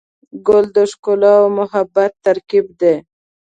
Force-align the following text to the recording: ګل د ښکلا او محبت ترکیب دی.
ګل 0.47 0.65
د 0.75 0.77
ښکلا 0.91 1.33
او 1.41 1.47
محبت 1.59 2.11
ترکیب 2.25 2.65
دی. 2.81 2.95